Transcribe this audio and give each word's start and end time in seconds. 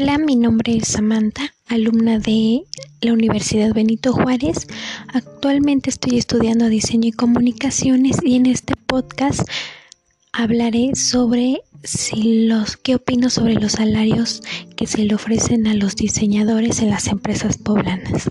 Hola, 0.00 0.16
mi 0.16 0.36
nombre 0.36 0.76
es 0.76 0.86
Samantha, 0.86 1.52
alumna 1.66 2.20
de 2.20 2.62
la 3.00 3.12
Universidad 3.12 3.74
Benito 3.74 4.12
Juárez. 4.12 4.68
Actualmente 5.08 5.90
estoy 5.90 6.18
estudiando 6.18 6.68
diseño 6.68 7.08
y 7.08 7.12
comunicaciones 7.12 8.18
y 8.22 8.36
en 8.36 8.46
este 8.46 8.74
podcast 8.76 9.40
hablaré 10.32 10.94
sobre 10.94 11.62
qué 12.84 12.94
opino 12.94 13.28
sobre 13.28 13.54
los 13.54 13.72
salarios 13.72 14.40
que 14.76 14.86
se 14.86 15.04
le 15.04 15.16
ofrecen 15.16 15.66
a 15.66 15.74
los 15.74 15.96
diseñadores 15.96 16.80
en 16.80 16.90
las 16.90 17.08
empresas 17.08 17.58
poblanas. 17.58 18.30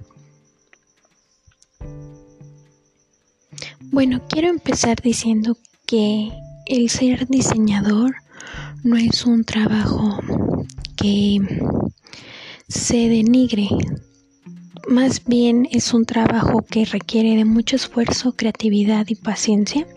Bueno, 3.92 4.22
quiero 4.30 4.48
empezar 4.48 5.02
diciendo 5.02 5.58
que 5.86 6.32
el 6.66 6.90
ser 6.90 7.28
diseñador 7.28 8.16
no 8.86 8.96
es 8.96 9.26
un 9.26 9.44
trabajo 9.44 10.18
se 12.68 13.10
denigre. 13.10 13.70
Más 14.88 15.24
bien 15.26 15.68
es 15.72 15.94
un 15.94 16.06
trabajo 16.06 16.64
que 16.70 16.86
requiere 16.86 17.36
de 17.36 17.46
mucho 17.46 17.76
esfuerzo, 17.76 18.34
creatividad 18.36 19.06
y 19.08 19.16
paciencia. 19.16 19.88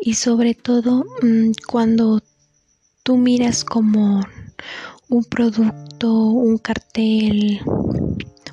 Y 0.00 0.14
sobre 0.14 0.54
todo 0.54 1.04
mm, 1.22 1.52
cuando 1.68 2.20
tú 3.02 3.16
miras 3.16 3.64
como 3.64 4.24
un 5.08 5.24
producto, 5.24 6.12
un 6.12 6.58
cartel, 6.58 7.60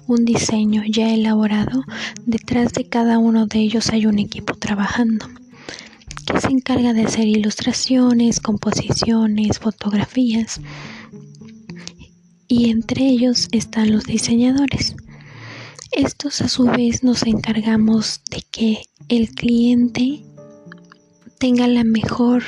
un 0.08 0.26
diseño 0.26 0.84
ya 0.90 1.14
elaborado, 1.14 1.84
detrás 2.26 2.74
de 2.74 2.88
cada 2.90 3.18
uno 3.18 3.46
de 3.48 3.60
ellos 3.60 3.90
hay 3.90 4.06
un 4.06 4.20
equipo 4.20 4.54
trabajando 4.56 5.28
que 6.26 6.40
se 6.40 6.50
encarga 6.50 6.94
de 6.94 7.04
hacer 7.04 7.28
ilustraciones, 7.28 8.40
composiciones, 8.40 9.60
fotografías 9.60 10.62
y 12.50 12.72
entre 12.72 13.08
ellos 13.08 13.48
están 13.52 13.92
los 13.92 14.04
diseñadores. 14.04 14.96
Estos 15.92 16.42
a 16.42 16.50
su 16.50 16.66
vez 16.66 17.04
nos 17.04 17.24
encargamos 17.24 18.22
de 18.30 18.44
que 18.52 18.82
el 19.08 19.30
cliente 19.30 20.24
tenga 21.40 21.68
la 21.68 21.84
mejor 21.84 22.44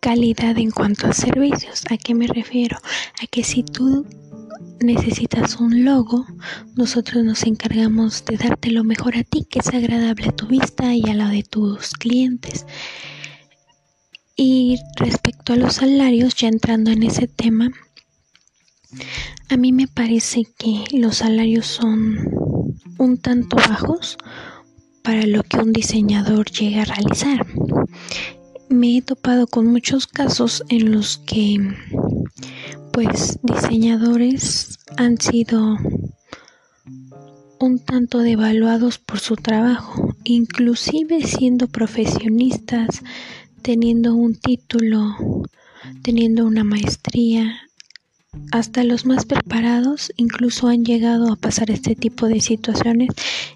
calidad 0.00 0.58
en 0.58 0.70
cuanto 0.70 1.06
a 1.06 1.12
servicios. 1.12 1.84
¿A 1.90 1.96
qué 1.96 2.14
me 2.14 2.26
refiero? 2.26 2.76
A 3.22 3.26
que 3.28 3.42
si 3.42 3.62
tú 3.62 4.04
necesitas 4.80 5.56
un 5.56 5.84
logo, 5.84 6.26
nosotros 6.74 7.24
nos 7.24 7.44
encargamos 7.44 8.24
de 8.24 8.36
darte 8.36 8.70
lo 8.70 8.84
mejor 8.84 9.16
a 9.16 9.24
ti, 9.24 9.46
que 9.48 9.60
es 9.60 9.68
agradable 9.68 10.28
a 10.28 10.36
tu 10.36 10.46
vista 10.46 10.94
y 10.94 11.02
a 11.08 11.14
la 11.14 11.28
de 11.28 11.42
tus 11.44 11.90
clientes. 11.92 12.66
Y 14.36 14.78
respecto 14.96 15.54
a 15.54 15.56
los 15.56 15.76
salarios, 15.76 16.34
ya 16.34 16.48
entrando 16.48 16.90
en 16.90 17.02
ese 17.02 17.26
tema, 17.26 17.70
a 19.48 19.56
mí 19.56 19.72
me 19.72 19.88
parece 19.88 20.44
que 20.58 20.84
los 20.92 21.16
salarios 21.16 21.66
son 21.66 22.18
un 22.98 23.16
tanto 23.16 23.56
bajos 23.56 24.18
para 25.02 25.26
lo 25.26 25.42
que 25.42 25.56
un 25.56 25.72
diseñador 25.72 26.50
llega 26.50 26.82
a 26.82 26.84
realizar. 26.84 27.46
Me 28.68 28.98
he 28.98 29.02
topado 29.02 29.46
con 29.46 29.68
muchos 29.68 30.06
casos 30.06 30.62
en 30.68 30.92
los 30.92 31.16
que 31.18 31.58
pues 32.92 33.38
diseñadores 33.42 34.80
han 34.98 35.18
sido 35.18 35.78
un 37.58 37.78
tanto 37.78 38.18
devaluados 38.18 38.98
por 38.98 39.18
su 39.18 39.36
trabajo, 39.36 40.14
inclusive 40.24 41.22
siendo 41.22 41.68
profesionistas 41.68 43.02
teniendo 43.66 44.14
un 44.14 44.36
título, 44.36 45.16
teniendo 46.02 46.46
una 46.46 46.62
maestría, 46.62 47.62
hasta 48.52 48.84
los 48.84 49.06
más 49.06 49.26
preparados 49.26 50.12
incluso 50.16 50.68
han 50.68 50.84
llegado 50.84 51.32
a 51.32 51.34
pasar 51.34 51.72
este 51.72 51.96
tipo 51.96 52.28
de 52.28 52.40
situaciones 52.40 53.08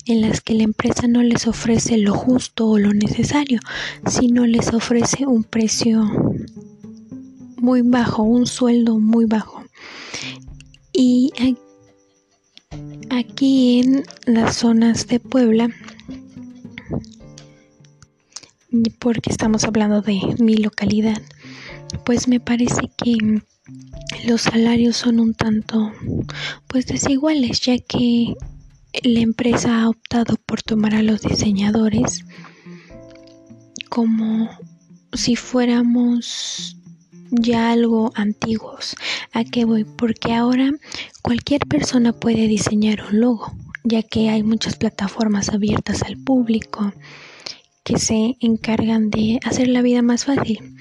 en 0.07 0.21
las 0.23 0.41
que 0.41 0.55
la 0.55 0.65
empresa 0.65 1.07
no 1.07 1.23
les 1.23 1.47
ofrece 1.47 1.97
lo 1.97 2.13
justo 2.13 2.67
o 2.67 2.79
lo 2.79 2.93
necesario, 2.93 3.61
sino 4.05 4.47
les 4.47 4.75
ofrece 4.75 5.29
un 5.29 5.45
precio 5.45 6.03
muy 7.59 7.83
bajo, 7.83 8.25
un 8.25 8.49
sueldo 8.49 8.99
muy 8.99 9.27
bajo. 9.27 9.63
Y 10.93 11.31
aquí 13.11 13.79
en 13.79 14.03
las 14.27 14.57
zonas 14.57 15.07
de 15.07 15.21
Puebla 15.21 15.69
porque 18.99 19.31
estamos 19.31 19.65
hablando 19.65 20.01
de 20.03 20.21
mi 20.39 20.57
localidad, 20.57 21.21
pues 22.05 22.29
me 22.29 22.41
parece 22.41 22.91
que 22.97 23.17
los 24.27 24.43
salarios 24.43 24.97
son 24.97 25.21
un 25.21 25.35
tanto 25.35 25.93
pues 26.67 26.87
desiguales, 26.87 27.61
ya 27.61 27.79
que 27.79 28.35
la 29.03 29.21
empresa 29.21 29.83
ha 29.83 29.89
optado 29.89 30.37
por 30.47 30.63
tomar 30.63 30.95
a 30.95 31.03
los 31.03 31.23
diseñadores 31.23 32.25
como 33.89 34.49
si 35.13 35.37
fuéramos 35.37 36.77
ya 37.31 37.73
algo 37.73 38.13
antiguos. 38.15 38.95
¿A 39.33 39.45
qué 39.45 39.65
voy? 39.65 39.85
Porque 39.85 40.33
ahora 40.33 40.71
cualquier 41.23 41.67
persona 41.67 42.13
puede 42.13 42.47
diseñar 42.49 43.05
un 43.05 43.21
logo, 43.21 43.53
ya 43.85 44.03
que 44.03 44.31
hay 44.31 44.43
muchas 44.43 44.77
plataformas 44.77 45.49
abiertas 45.49 46.03
al 46.03 46.17
público 46.17 46.93
que 47.91 47.99
se 47.99 48.37
encargan 48.39 49.11
de 49.11 49.41
hacer 49.43 49.67
la 49.67 49.83
vida 49.83 50.01
más 50.01 50.25
fácil. 50.25 50.77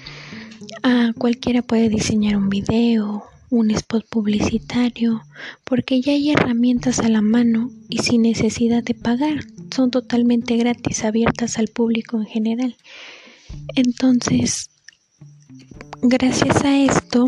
Ah, 0.84 1.12
cualquiera 1.18 1.64
puede 1.64 1.90
diseñar 1.90 2.36
un 2.36 2.50
video, 2.50 3.24
un 3.50 3.72
spot 3.72 4.06
publicitario, 4.08 5.24
porque 5.64 6.02
ya 6.02 6.12
hay 6.12 6.30
herramientas 6.30 7.00
a 7.00 7.10
la 7.10 7.22
mano 7.22 7.72
y 7.90 7.98
sin 8.00 8.22
necesidad 8.22 8.84
de 8.84 8.94
pagar. 8.94 9.40
Son 9.76 9.90
totalmente 9.90 10.56
gratis, 10.58 11.04
abiertas 11.04 11.58
al 11.58 11.70
público 11.70 12.20
en 12.20 12.28
general. 12.28 12.76
Entonces, 13.76 14.70
gracias 16.04 16.64
a 16.64 16.78
esto, 16.78 17.28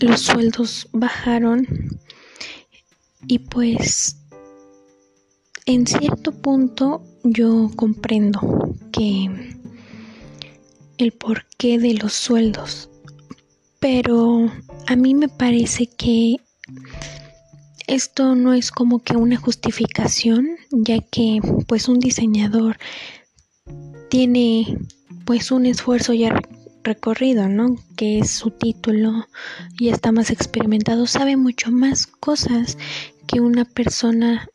los 0.00 0.20
sueldos 0.20 0.88
bajaron 0.92 1.64
y 3.28 3.38
pues 3.38 4.19
en 5.70 5.86
cierto 5.86 6.32
punto 6.32 7.02
yo 7.22 7.70
comprendo 7.76 8.74
que 8.90 9.56
el 10.98 11.12
porqué 11.12 11.78
de 11.78 11.94
los 11.94 12.12
sueldos, 12.12 12.90
pero 13.78 14.50
a 14.88 14.96
mí 14.96 15.14
me 15.14 15.28
parece 15.28 15.86
que 15.86 16.36
esto 17.86 18.34
no 18.34 18.52
es 18.52 18.72
como 18.72 18.98
que 18.98 19.16
una 19.16 19.36
justificación, 19.36 20.48
ya 20.72 20.98
que 21.00 21.38
pues 21.68 21.88
un 21.88 22.00
diseñador 22.00 22.76
tiene 24.08 24.76
pues 25.24 25.52
un 25.52 25.66
esfuerzo 25.66 26.12
ya 26.14 26.34
recorrido, 26.82 27.48
¿no? 27.48 27.76
Que 27.96 28.18
es 28.18 28.30
su 28.30 28.50
título, 28.50 29.28
y 29.78 29.90
está 29.90 30.10
más 30.10 30.30
experimentado, 30.30 31.06
sabe 31.06 31.36
mucho 31.36 31.70
más 31.70 32.08
cosas 32.08 32.76
que 33.28 33.40
una 33.40 33.64
persona 33.64 34.48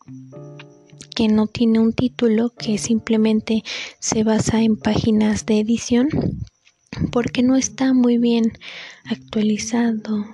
que 1.15 1.27
no 1.27 1.47
tiene 1.47 1.79
un 1.79 1.93
título, 1.93 2.53
que 2.55 2.77
simplemente 2.77 3.63
se 3.99 4.23
basa 4.23 4.61
en 4.61 4.77
páginas 4.77 5.45
de 5.45 5.59
edición, 5.59 6.09
porque 7.11 7.41
no 7.41 7.55
está 7.55 7.93
muy 7.93 8.17
bien 8.17 8.51
actualizado, 9.05 10.25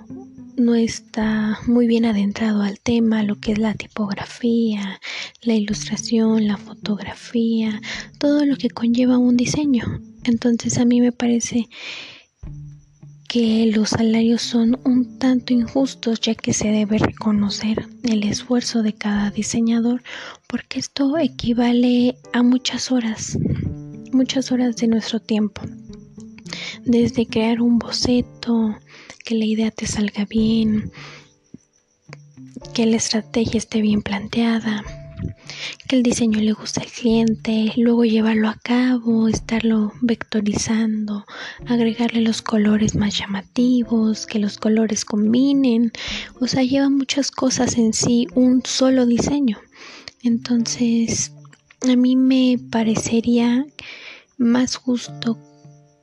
no 0.56 0.74
está 0.74 1.58
muy 1.66 1.86
bien 1.86 2.04
adentrado 2.04 2.62
al 2.62 2.78
tema, 2.80 3.22
lo 3.22 3.36
que 3.36 3.52
es 3.52 3.58
la 3.58 3.74
tipografía, 3.74 5.00
la 5.40 5.54
ilustración, 5.54 6.46
la 6.46 6.56
fotografía, 6.56 7.80
todo 8.18 8.44
lo 8.44 8.56
que 8.56 8.68
conlleva 8.68 9.18
un 9.18 9.36
diseño. 9.36 10.02
Entonces 10.24 10.78
a 10.78 10.84
mí 10.84 11.00
me 11.00 11.12
parece 11.12 11.68
que 13.32 13.64
los 13.74 13.88
salarios 13.88 14.42
son 14.42 14.78
un 14.84 15.18
tanto 15.18 15.54
injustos 15.54 16.20
ya 16.20 16.34
que 16.34 16.52
se 16.52 16.68
debe 16.68 16.98
reconocer 16.98 17.88
el 18.02 18.24
esfuerzo 18.24 18.82
de 18.82 18.92
cada 18.92 19.30
diseñador 19.30 20.02
porque 20.46 20.78
esto 20.78 21.16
equivale 21.16 22.18
a 22.34 22.42
muchas 22.42 22.92
horas, 22.92 23.38
muchas 24.12 24.52
horas 24.52 24.76
de 24.76 24.88
nuestro 24.88 25.18
tiempo. 25.18 25.62
Desde 26.84 27.24
crear 27.24 27.62
un 27.62 27.78
boceto, 27.78 28.76
que 29.24 29.34
la 29.34 29.46
idea 29.46 29.70
te 29.70 29.86
salga 29.86 30.26
bien, 30.26 30.92
que 32.74 32.84
la 32.84 32.96
estrategia 32.96 33.56
esté 33.56 33.80
bien 33.80 34.02
planteada, 34.02 34.84
que 35.86 35.96
el 35.96 36.02
diseño 36.02 36.40
le 36.40 36.52
guste 36.52 36.80
al 36.80 36.86
cliente, 36.86 37.72
luego 37.76 38.04
llevarlo 38.04 38.48
a 38.48 38.58
cabo, 38.62 39.28
estarlo 39.28 39.92
vectorizando, 40.00 41.24
agregarle 41.66 42.20
los 42.20 42.42
colores 42.42 42.94
más 42.94 43.18
llamativos, 43.18 44.26
que 44.26 44.38
los 44.38 44.58
colores 44.58 45.04
combinen, 45.04 45.92
o 46.40 46.46
sea, 46.46 46.62
lleva 46.62 46.88
muchas 46.88 47.30
cosas 47.30 47.76
en 47.78 47.92
sí 47.92 48.26
un 48.34 48.62
solo 48.64 49.06
diseño. 49.06 49.58
Entonces, 50.22 51.32
a 51.82 51.96
mí 51.96 52.16
me 52.16 52.58
parecería 52.70 53.66
más 54.38 54.76
justo 54.76 55.38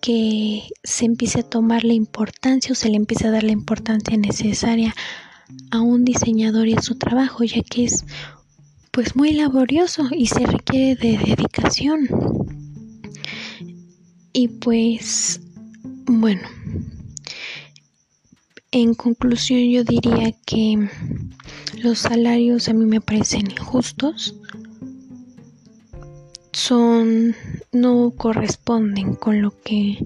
que 0.01 0.63
se 0.83 1.05
empiece 1.05 1.41
a 1.41 1.49
tomar 1.49 1.83
la 1.83 1.93
importancia 1.93 2.71
o 2.71 2.75
se 2.75 2.89
le 2.89 2.95
empiece 2.95 3.27
a 3.27 3.31
dar 3.31 3.43
la 3.43 3.51
importancia 3.51 4.17
necesaria 4.17 4.95
a 5.71 5.81
un 5.81 6.05
diseñador 6.05 6.67
y 6.67 6.73
a 6.73 6.81
su 6.81 6.97
trabajo, 6.97 7.43
ya 7.43 7.61
que 7.63 7.85
es 7.85 8.05
pues 8.99 9.15
muy 9.15 9.31
laborioso 9.31 10.09
y 10.11 10.25
se 10.25 10.45
requiere 10.45 10.93
de 10.99 11.17
dedicación. 11.17 12.05
Y 14.33 14.49
pues 14.49 15.39
bueno, 16.05 16.41
en 18.71 18.93
conclusión 18.95 19.61
yo 19.69 19.85
diría 19.85 20.33
que 20.45 20.89
los 21.81 21.99
salarios 21.99 22.67
a 22.67 22.73
mí 22.73 22.85
me 22.85 22.99
parecen 22.99 23.49
injustos 23.49 24.35
son 26.51 27.37
no 27.71 28.11
corresponden 28.17 29.15
con 29.15 29.41
lo 29.41 29.51
que 29.63 30.05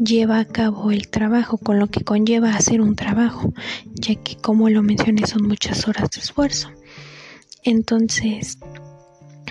lleva 0.00 0.38
a 0.38 0.44
cabo 0.44 0.92
el 0.92 1.08
trabajo, 1.08 1.58
con 1.58 1.80
lo 1.80 1.88
que 1.88 2.04
conlleva 2.04 2.54
hacer 2.54 2.82
un 2.82 2.94
trabajo, 2.94 3.52
ya 3.94 4.14
que 4.14 4.36
como 4.36 4.68
lo 4.68 4.84
mencioné 4.84 5.26
son 5.26 5.48
muchas 5.48 5.88
horas 5.88 6.08
de 6.12 6.20
esfuerzo. 6.20 6.68
Entonces, 7.64 8.58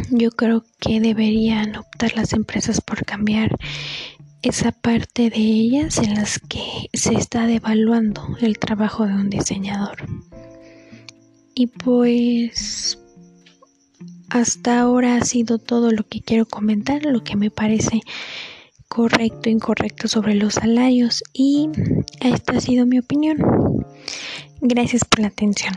yo 0.09 0.31
creo 0.31 0.63
que 0.79 0.99
deberían 0.99 1.75
optar 1.75 2.15
las 2.15 2.33
empresas 2.33 2.81
por 2.81 3.05
cambiar 3.05 3.57
esa 4.41 4.71
parte 4.71 5.29
de 5.29 5.37
ellas 5.37 5.97
en 5.99 6.15
las 6.15 6.39
que 6.39 6.89
se 6.93 7.13
está 7.13 7.45
devaluando 7.45 8.35
el 8.41 8.57
trabajo 8.57 9.05
de 9.05 9.13
un 9.13 9.29
diseñador. 9.29 9.97
Y 11.53 11.67
pues 11.67 12.97
hasta 14.29 14.79
ahora 14.79 15.17
ha 15.17 15.25
sido 15.25 15.57
todo 15.59 15.91
lo 15.91 16.07
que 16.07 16.21
quiero 16.21 16.45
comentar, 16.45 17.05
lo 17.05 17.23
que 17.23 17.35
me 17.35 17.51
parece 17.51 18.01
correcto 18.87 19.49
e 19.49 19.51
incorrecto 19.51 20.07
sobre 20.07 20.35
los 20.35 20.55
salarios 20.55 21.23
y 21.33 21.69
esta 22.19 22.57
ha 22.57 22.61
sido 22.61 22.85
mi 22.85 22.99
opinión. 22.99 23.37
Gracias 24.61 25.05
por 25.05 25.19
la 25.19 25.27
atención. 25.27 25.73